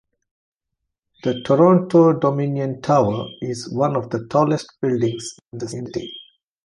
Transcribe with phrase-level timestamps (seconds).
[1.21, 6.11] The Toronto Dominion Tower is one of the tallest buildings in the city.